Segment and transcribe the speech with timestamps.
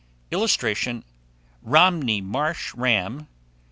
[0.31, 1.03] [Illustration:
[1.61, 3.27] ROMNEY MARSH RAM.